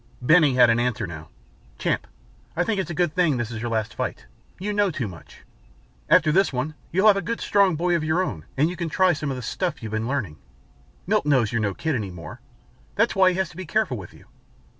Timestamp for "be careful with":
13.55-14.11